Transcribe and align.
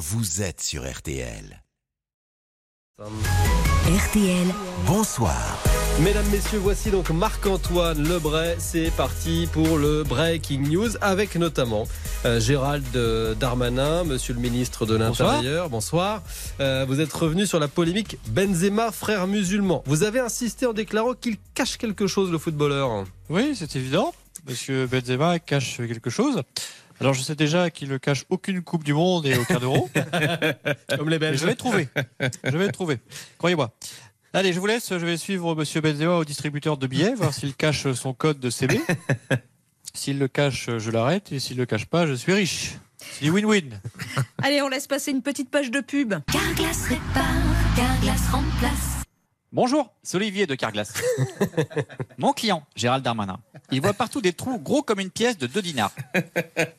vous 0.00 0.40
êtes 0.40 0.62
sur 0.62 0.90
RTL. 0.90 1.62
RTL, 2.98 4.46
Bonsoir. 4.86 5.62
Mesdames, 6.02 6.24
Messieurs, 6.32 6.58
voici 6.58 6.90
donc 6.90 7.10
Marc-Antoine 7.10 8.08
Lebray. 8.08 8.56
C'est 8.58 8.90
parti 8.96 9.46
pour 9.52 9.76
le 9.76 10.02
Breaking 10.02 10.60
News 10.60 10.88
avec 11.02 11.36
notamment 11.36 11.86
euh, 12.24 12.40
Gérald 12.40 12.96
euh, 12.96 13.34
Darmanin, 13.34 14.04
Monsieur 14.04 14.32
le 14.32 14.40
ministre 14.40 14.86
de 14.86 14.96
l'Intérieur. 14.96 15.68
Bonsoir. 15.68 16.22
Euh, 16.60 16.86
vous 16.88 17.02
êtes 17.02 17.12
revenu 17.12 17.46
sur 17.46 17.60
la 17.60 17.68
polémique 17.68 18.16
Benzema, 18.28 18.92
frère 18.92 19.26
musulman. 19.26 19.82
Vous 19.84 20.02
avez 20.02 20.20
insisté 20.20 20.64
en 20.64 20.72
déclarant 20.72 21.12
qu'il 21.12 21.36
cache 21.52 21.76
quelque 21.76 22.06
chose, 22.06 22.32
le 22.32 22.38
footballeur. 22.38 23.04
Oui, 23.28 23.54
c'est 23.54 23.76
évident. 23.76 24.14
Monsieur 24.48 24.86
Benzema 24.86 25.38
cache 25.38 25.76
quelque 25.76 26.08
chose. 26.08 26.42
Alors 27.00 27.14
je 27.14 27.22
sais 27.22 27.34
déjà 27.34 27.70
qu'il 27.70 27.88
ne 27.88 27.96
cache 27.96 28.24
aucune 28.28 28.62
Coupe 28.62 28.84
du 28.84 28.92
Monde 28.92 29.26
et 29.26 29.36
aucun 29.38 29.58
euro. 29.58 29.88
Comme 30.98 31.08
les 31.08 31.18
Mais 31.18 31.30
Belges. 31.30 31.38
je 31.40 31.44
vais 31.46 31.50
le 31.52 31.56
trouver. 31.56 31.88
Je 32.44 32.56
vais 32.56 32.66
le 32.66 32.72
trouver. 32.72 32.98
Croyez-moi. 33.38 33.70
Allez, 34.32 34.52
je 34.52 34.60
vous 34.60 34.66
laisse. 34.66 34.90
Je 34.90 35.04
vais 35.06 35.16
suivre 35.16 35.54
Monsieur 35.54 35.80
Benzema 35.80 36.16
au 36.16 36.24
distributeur 36.24 36.76
de 36.76 36.86
billets, 36.86 37.14
voir 37.14 37.32
s'il 37.34 37.54
cache 37.54 37.90
son 37.92 38.12
code 38.12 38.38
de 38.38 38.50
CB. 38.50 38.80
S'il 39.94 40.18
le 40.18 40.28
cache, 40.28 40.68
je 40.78 40.90
l'arrête. 40.90 41.32
Et 41.32 41.40
s'il 41.40 41.56
le 41.56 41.66
cache 41.66 41.86
pas, 41.86 42.06
je 42.06 42.12
suis 42.14 42.32
riche. 42.32 42.74
C'est 42.98 43.30
win-win. 43.30 43.70
Allez, 44.42 44.60
on 44.62 44.68
laisse 44.68 44.86
passer 44.86 45.10
une 45.10 45.22
petite 45.22 45.50
page 45.50 45.70
de 45.70 45.80
pub. 45.80 46.14
Carglass 46.30 46.82
répare, 46.84 47.24
Carglass 47.74 48.28
remplace. 48.30 48.99
Bonjour, 49.52 49.92
c'est 50.04 50.16
Olivier 50.16 50.46
de 50.46 50.54
Carglass. 50.54 50.92
Mon 52.18 52.32
client, 52.32 52.64
Gérald 52.76 53.02
Darmanin, 53.02 53.40
il 53.72 53.80
voit 53.80 53.94
partout 53.94 54.20
des 54.20 54.32
trous 54.32 54.60
gros 54.60 54.82
comme 54.82 55.00
une 55.00 55.10
pièce 55.10 55.38
de 55.38 55.48
2 55.48 55.60
dinars. 55.60 55.92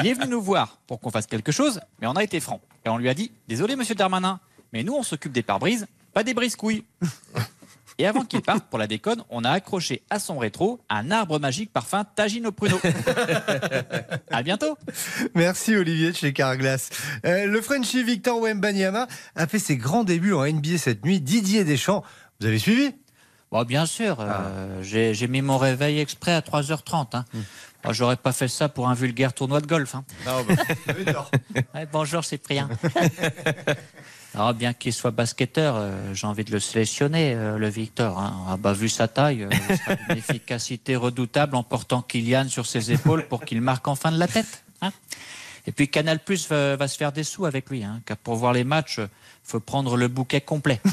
Il 0.00 0.06
est 0.06 0.14
venu 0.14 0.30
nous 0.30 0.40
voir 0.40 0.78
pour 0.86 0.98
qu'on 0.98 1.10
fasse 1.10 1.26
quelque 1.26 1.52
chose, 1.52 1.80
mais 2.00 2.06
on 2.06 2.12
a 2.12 2.24
été 2.24 2.40
franc. 2.40 2.62
Et 2.86 2.88
on 2.88 2.96
lui 2.96 3.10
a 3.10 3.14
dit 3.14 3.32
Désolé, 3.48 3.76
monsieur 3.76 3.94
Darmanin, 3.94 4.40
mais 4.72 4.82
nous, 4.82 4.94
on 4.94 5.02
s'occupe 5.02 5.32
des 5.32 5.42
pare-brises, 5.42 5.86
pas 6.14 6.24
des 6.24 6.32
brise-couilles. 6.32 6.84
Et 7.98 8.06
avant 8.06 8.24
qu'il 8.24 8.42
parte 8.42 8.64
pour 8.64 8.78
la 8.78 8.88
déconne, 8.88 9.22
on 9.30 9.44
a 9.44 9.50
accroché 9.50 10.02
à 10.10 10.18
son 10.18 10.38
rétro 10.38 10.80
un 10.90 11.12
arbre 11.12 11.38
magique 11.38 11.72
parfum 11.72 12.04
tagine 12.04 12.46
au 12.46 12.52
pruneau. 12.52 12.80
À 14.30 14.42
bientôt. 14.42 14.76
Merci 15.36 15.76
Olivier 15.76 16.10
de 16.10 16.16
chez 16.16 16.32
Carglass. 16.32 16.90
Euh, 17.24 17.46
le 17.46 17.60
Frenchie 17.60 18.02
Victor 18.02 18.40
Wembanyama 18.40 19.06
a 19.36 19.46
fait 19.46 19.60
ses 19.60 19.76
grands 19.76 20.02
débuts 20.02 20.32
en 20.32 20.44
NBA 20.44 20.78
cette 20.78 21.04
nuit. 21.04 21.20
Didier 21.20 21.62
Deschamps, 21.62 22.02
vous 22.40 22.46
avez 22.46 22.58
suivi 22.58 22.90
Bon, 23.52 23.62
bien 23.62 23.86
sûr, 23.86 24.16
euh, 24.18 24.82
j'ai 24.82 25.14
j'ai 25.14 25.28
mis 25.28 25.40
mon 25.40 25.58
réveil 25.58 26.00
exprès 26.00 26.32
à 26.32 26.40
3h30. 26.40 27.14
Hein. 27.16 27.24
Moi, 27.84 27.92
j'aurais 27.92 28.16
pas 28.16 28.32
fait 28.32 28.48
ça 28.48 28.68
pour 28.68 28.88
un 28.88 28.94
vulgaire 28.94 29.32
tournoi 29.32 29.60
de 29.60 29.66
golf. 29.66 29.94
Hein. 29.94 30.04
Ouais, 31.74 31.86
bonjour 31.92 32.24
Cyprien. 32.24 32.68
Alors, 34.34 34.54
bien 34.54 34.72
qu'il 34.72 34.92
soit 34.92 35.12
basketteur, 35.12 35.76
euh, 35.76 36.12
j'ai 36.14 36.26
envie 36.26 36.42
de 36.44 36.50
le 36.50 36.58
sélectionner, 36.58 37.34
euh, 37.34 37.56
le 37.56 37.68
Victor. 37.68 38.18
hein. 38.18 38.46
Ah 38.48 38.56
bah, 38.56 38.72
vu 38.72 38.88
sa 38.88 39.06
taille, 39.06 39.44
euh, 39.44 39.50
il 39.70 39.76
sera 39.78 39.94
d'une 39.94 40.16
efficacité 40.16 40.96
redoutable 40.96 41.54
en 41.54 41.62
portant 41.62 42.02
Kylian 42.02 42.48
sur 42.48 42.66
ses 42.66 42.90
épaules 42.90 43.28
pour 43.28 43.44
qu'il 43.44 43.60
marque 43.60 43.86
enfin 43.86 44.10
de 44.10 44.18
la 44.18 44.26
tête. 44.26 44.64
hein. 44.82 44.90
Et 45.68 45.72
puis 45.72 45.88
Canal 45.88 46.18
Plus 46.18 46.48
va, 46.48 46.74
va 46.74 46.88
se 46.88 46.96
faire 46.96 47.12
des 47.12 47.22
sous 47.22 47.46
avec 47.46 47.70
lui, 47.70 47.84
hein, 47.84 48.00
car 48.04 48.16
pour 48.16 48.34
voir 48.34 48.52
les 48.52 48.64
matchs, 48.64 48.98
il 48.98 49.08
faut 49.44 49.60
prendre 49.60 49.96
le 49.96 50.08
bouquet 50.08 50.40
complet. 50.40 50.80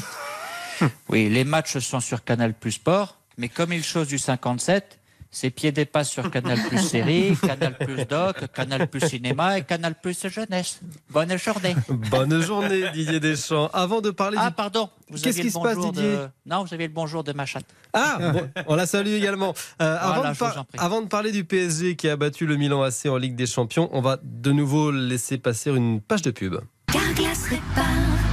Oui, 1.12 1.28
les 1.28 1.44
matchs 1.44 1.78
sont 1.78 2.00
sur 2.00 2.24
Canal 2.24 2.54
Plus 2.54 2.72
Sport, 2.72 3.18
mais 3.38 3.48
comme 3.48 3.72
il 3.72 3.84
chose 3.84 4.08
du 4.08 4.18
57, 4.18 4.98
ses 5.30 5.50
pieds 5.50 5.72
dépassent 5.72 6.10
sur 6.10 6.30
Canal 6.30 6.58
Plus 6.68 6.78
Série, 6.82 7.36
Canal 7.40 7.76
Plus 7.78 8.04
Doc, 8.06 8.36
Canal 8.54 8.88
Plus 8.88 9.00
Cinéma 9.08 9.58
et 9.58 9.62
Canal 9.62 9.94
Plus 10.00 10.26
Jeunesse. 10.28 10.80
Bonne 11.10 11.36
journée. 11.38 11.74
Bonne 12.10 12.40
journée, 12.42 12.90
Didier 12.94 13.20
Deschamps. 13.20 13.68
Avant 13.74 14.00
de 14.00 14.10
parler 14.10 14.36
Ah, 14.40 14.48
du... 14.50 14.56
pardon. 14.56 14.88
Vous 15.10 15.16
Qu'est-ce 15.16 15.28
aviez 15.28 15.40
qui 15.42 15.46
le 15.48 15.52
se 15.52 15.58
passe, 15.58 15.76
bonjour 15.76 15.92
Didier 15.92 16.08
de... 16.16 16.28
Non, 16.46 16.64
vous 16.64 16.72
aviez 16.74 16.86
le 16.88 16.92
bonjour 16.94 17.24
de 17.24 17.32
ma 17.32 17.44
chatte. 17.46 17.64
Ah, 17.92 18.18
bon, 18.32 18.50
on 18.66 18.74
la 18.74 18.86
salue 18.86 19.08
également. 19.12 19.52
Euh, 19.82 19.96
avant, 20.00 20.14
Voilà, 20.14 20.32
de 20.32 20.38
par- 20.38 20.64
avant 20.78 21.06
parler 21.06 21.30
du 21.32 21.44
PSG 21.44 21.96
qui 21.96 22.08
a 22.08 22.16
battu 22.16 22.46
le 22.46 22.56
Milan 22.56 22.82
AC 22.82 23.04
en 23.06 23.16
Ligue 23.18 23.36
des 23.36 23.46
Champions, 23.46 23.90
on 23.92 24.00
va 24.00 24.18
de 24.22 24.52
nouveau 24.52 24.90
laisser 24.90 25.36
passer 25.38 25.70
une 25.70 26.00
page 26.00 26.22
de 26.22 26.30
pub. 26.30 26.56
Carglass 26.90 27.44
répare, 27.44 27.84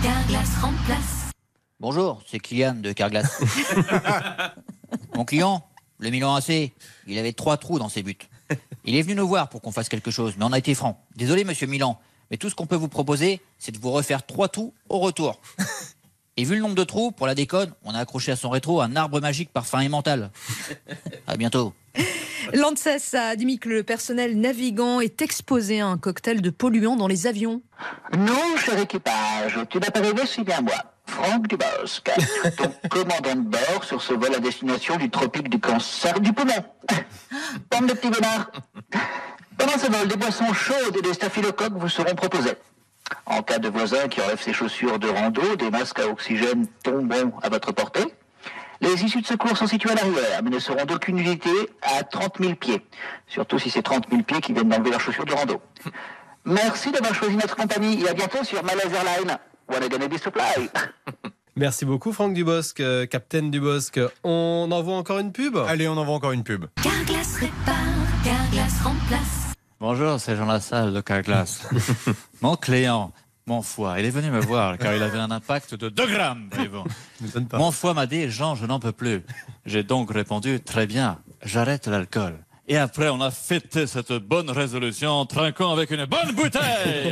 Carglass 0.01 0.49
remplace. 0.61 1.18
Bonjour, 1.81 2.21
c'est 2.27 2.39
Kylian 2.39 2.73
de 2.73 2.91
Carglass. 2.91 3.41
Mon 5.15 5.23
client, 5.23 5.65
le 5.99 6.09
Milan 6.09 6.35
AC, 6.35 6.73
il 7.07 7.17
avait 7.17 7.31
trois 7.31 7.55
trous 7.55 7.79
dans 7.79 7.87
ses 7.87 8.03
buts. 8.03 8.17
Il 8.83 8.97
est 8.97 9.01
venu 9.01 9.15
nous 9.15 9.25
voir 9.25 9.47
pour 9.47 9.61
qu'on 9.61 9.71
fasse 9.71 9.87
quelque 9.87 10.11
chose, 10.11 10.33
mais 10.37 10.43
on 10.43 10.51
a 10.51 10.57
été 10.57 10.75
franc. 10.75 11.01
Désolé, 11.15 11.45
monsieur 11.45 11.67
Milan, 11.67 11.97
mais 12.31 12.35
tout 12.35 12.49
ce 12.49 12.55
qu'on 12.55 12.65
peut 12.65 12.75
vous 12.75 12.89
proposer, 12.89 13.39
c'est 13.59 13.71
de 13.71 13.77
vous 13.77 13.91
refaire 13.91 14.25
trois 14.25 14.49
trous 14.49 14.73
au 14.89 14.99
retour. 14.99 15.39
Et 16.35 16.43
vu 16.43 16.55
le 16.55 16.61
nombre 16.61 16.75
de 16.75 16.83
trous, 16.83 17.11
pour 17.11 17.27
la 17.27 17.35
déconne, 17.35 17.71
on 17.85 17.95
a 17.95 17.99
accroché 17.99 18.33
à 18.33 18.35
son 18.35 18.49
rétro 18.49 18.81
un 18.81 18.97
arbre 18.97 19.21
magique 19.21 19.53
parfum 19.53 19.79
et 19.79 19.87
mental. 19.89 20.31
À 21.27 21.37
bientôt. 21.37 21.73
L'ANSES 22.53 23.15
a 23.15 23.27
admis 23.27 23.57
que 23.57 23.69
le 23.69 23.83
personnel 23.83 24.37
navigant 24.37 24.99
est 24.99 25.21
exposé 25.21 25.79
à 25.79 25.87
un 25.87 25.97
cocktail 25.97 26.41
de 26.41 26.49
polluants 26.49 26.97
dans 26.97 27.07
les 27.07 27.25
avions. 27.25 27.61
Non, 28.17 28.57
cher 28.57 28.77
équipage, 28.79 29.59
tu 29.69 29.79
n'as 29.79 29.91
pas 29.91 30.01
rêvé 30.01 30.25
si 30.25 30.43
bien 30.43 30.59
moi. 30.61 30.73
Franck 31.21 31.47
Dubosc, 31.47 32.09
ton 32.55 32.71
commandant 32.89 33.35
de 33.35 33.49
bord 33.49 33.83
sur 33.83 34.01
ce 34.01 34.13
vol 34.13 34.33
à 34.33 34.39
destination 34.39 34.95
du 34.95 35.09
tropique 35.09 35.49
du 35.49 35.59
cancer 35.59 36.17
du 36.21 36.31
poumon. 36.31 36.63
Bande 37.69 37.87
de 37.87 37.93
petits 37.93 38.09
bonnards. 38.09 38.49
Pendant 39.57 39.77
ce 39.77 39.91
vol, 39.91 40.07
des 40.07 40.15
boissons 40.15 40.53
chaudes 40.53 40.95
et 40.97 41.01
des 41.01 41.13
staphylocoques 41.13 41.73
vous 41.73 41.89
seront 41.89 42.15
proposés. 42.15 42.53
En 43.25 43.41
cas 43.41 43.59
de 43.59 43.67
voisin 43.67 44.07
qui 44.07 44.21
enlève 44.21 44.41
ses 44.41 44.53
chaussures 44.53 44.97
de 44.97 45.09
rando, 45.09 45.57
des 45.57 45.69
masques 45.69 45.99
à 45.99 46.07
oxygène 46.07 46.67
tomberont 46.83 47.33
à 47.41 47.49
votre 47.49 47.73
portée. 47.73 48.13
Les 48.79 49.03
issues 49.03 49.21
de 49.21 49.27
secours 49.27 49.57
sont 49.57 49.67
situées 49.67 49.91
à 49.91 49.95
l'arrière, 49.95 50.41
mais 50.41 50.51
ne 50.51 50.59
seront 50.59 50.85
d'aucune 50.85 51.19
unité 51.19 51.51
à 51.81 52.03
30 52.03 52.37
000 52.39 52.55
pieds. 52.55 52.85
Surtout 53.27 53.59
si 53.59 53.69
c'est 53.69 53.81
30 53.81 54.05
000 54.09 54.23
pieds 54.23 54.39
qui 54.39 54.53
viennent 54.53 54.69
d'enlever 54.69 54.91
leurs 54.91 55.01
chaussures 55.01 55.25
de 55.25 55.33
rando. 55.33 55.61
Merci 56.45 56.91
d'avoir 56.91 57.13
choisi 57.13 57.35
notre 57.35 57.57
compagnie 57.57 58.01
et 58.01 58.07
à 58.07 58.13
bientôt 58.13 58.45
sur 58.45 58.63
Malaise 58.63 58.93
Airlines. 58.93 59.37
Wanna 59.69 59.87
gonna 59.87 60.07
be 60.07 60.17
supply. 60.17 60.69
Merci 61.55 61.85
beaucoup 61.85 62.13
Franck 62.13 62.33
Dubosc, 62.33 62.79
euh, 62.79 63.05
Capitaine 63.05 63.51
Dubosc. 63.51 63.99
On 64.23 64.69
envoie 64.71 64.95
encore 64.95 65.19
une 65.19 65.31
pub? 65.31 65.57
Allez, 65.57 65.87
on 65.87 65.97
envoie 65.97 66.15
encore 66.15 66.31
une 66.31 66.43
pub. 66.43 66.65
Carglass 66.81 67.35
répare, 67.35 67.75
Carglass 68.23 68.81
remplace. 68.81 69.53
Bonjour, 69.79 70.19
c'est 70.19 70.35
Jean 70.35 70.45
Lassalle 70.45 70.93
de 70.93 71.01
Carglass. 71.01 71.67
Mon 72.41 72.55
client, 72.55 73.11
mon 73.45 73.61
foie, 73.61 73.99
il 73.99 74.05
est 74.05 74.09
venu 74.11 74.29
me 74.29 74.39
voir 74.39 74.77
car 74.77 74.93
il 74.93 75.01
avait 75.01 75.17
un 75.17 75.31
impact 75.31 75.73
de 75.73 75.89
2 75.89 76.05
grammes. 76.05 76.49
Mon 77.53 77.71
foie 77.71 77.95
m'a 77.95 78.05
dit, 78.05 78.29
Jean, 78.29 78.53
je 78.55 78.65
n'en 78.67 78.79
peux 78.79 78.91
plus. 78.91 79.23
J'ai 79.65 79.83
donc 79.83 80.11
répondu, 80.11 80.59
très 80.61 80.85
bien, 80.85 81.17
j'arrête 81.43 81.87
l'alcool. 81.87 82.35
Et 82.71 82.77
après, 82.77 83.09
on 83.09 83.19
a 83.19 83.31
fêté 83.31 83.87
cette 83.87 84.13
bonne 84.13 84.51
résolution 84.51 85.09
en 85.09 85.25
trinquant 85.25 85.71
avec 85.71 85.89
une 85.89 86.05
bonne 86.05 86.35
bouteille. 86.35 86.61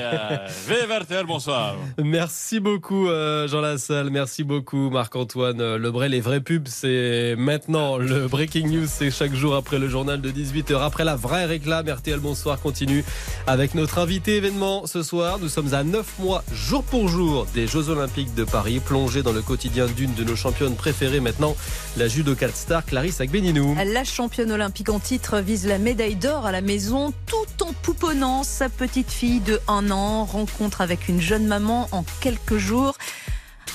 Vive 0.70 0.92
RTL, 1.02 1.26
bonsoir. 1.26 1.76
Merci 1.98 2.60
beaucoup 2.60 3.10
euh, 3.10 3.48
Jean 3.48 3.62
Lassalle, 3.62 4.12
merci 4.12 4.44
beaucoup 4.44 4.92
Marc-Antoine 4.92 5.78
Lebray. 5.78 6.10
Les 6.10 6.22
vraies 6.22 6.42
pubs, 6.42 6.68
c'est 6.68 7.34
maintenant. 7.40 7.98
Le 7.98 8.28
Breaking 8.28 8.68
News, 8.68 8.86
c'est 8.88 9.10
chaque 9.10 9.34
jour 9.34 9.56
après 9.56 9.80
le 9.80 9.90
journal 9.90 10.22
de 10.22 10.30
18h. 10.30 10.80
Après 10.80 11.04
la 11.04 11.16
vraie 11.16 11.46
réclame, 11.46 11.90
RTL 11.90 12.20
Bonsoir 12.20 12.62
continue 12.62 13.04
avec 13.48 13.74
notre 13.74 13.98
invité 13.98 14.36
événement 14.36 14.86
ce 14.86 15.02
soir. 15.02 15.40
Nous 15.40 15.50
sommes 15.50 15.74
à 15.74 15.84
9 15.84 16.20
mois, 16.20 16.44
jour 16.54 16.84
pour 16.84 17.08
jour, 17.08 17.48
des 17.56 17.66
Jeux 17.66 17.90
Olympiques 17.90 18.36
de 18.36 18.44
Paris, 18.44 18.80
plongés 18.80 19.24
dans 19.24 19.34
le 19.34 19.42
quotidien 19.42 19.88
d'une 19.88 20.14
de 20.14 20.24
nos 20.24 20.36
championnes 20.36 20.76
préférées 20.76 21.20
maintenant, 21.20 21.56
la 21.98 22.08
judokate 22.08 22.56
star 22.56 22.86
Clarisse 22.86 23.22
Agbenienou. 23.22 23.76
La 23.84 24.04
championne 24.04 24.52
olympique 24.52 24.90
en 24.90 25.00
titre 25.00 25.47
vise 25.48 25.66
la 25.66 25.78
médaille 25.78 26.18
d'or 26.18 26.46
à 26.46 26.52
la 26.52 26.60
maison 26.60 27.14
tout 27.26 27.64
en 27.64 27.72
pouponnant 27.72 28.44
sa 28.44 28.68
petite 28.68 29.10
fille 29.10 29.40
de 29.40 29.62
1 29.70 29.92
an. 29.92 30.26
Rencontre 30.26 30.82
avec 30.82 31.08
une 31.08 31.22
jeune 31.22 31.48
maman 31.48 31.88
en 31.94 32.04
quelques 32.20 32.58
jours. 32.58 32.98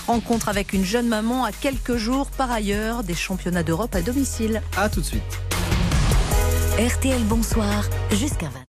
Rencontre 0.06 0.50
avec 0.50 0.74
une 0.74 0.84
jeune 0.84 1.08
maman 1.08 1.44
à 1.44 1.50
quelques 1.50 1.96
jours 1.96 2.30
par 2.30 2.52
ailleurs 2.52 3.04
des 3.04 3.14
championnats 3.14 3.62
d'Europe 3.62 3.94
à 3.94 4.02
domicile. 4.02 4.60
À 4.76 4.90
tout 4.90 5.00
de 5.00 5.06
suite. 5.06 5.40
RTL 6.78 7.22
Bonsoir, 7.24 7.88
jusqu'à 8.10 8.48
20. 8.48 8.71